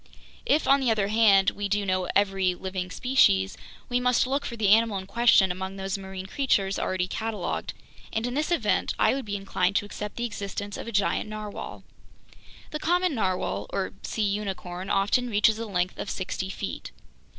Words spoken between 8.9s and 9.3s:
I would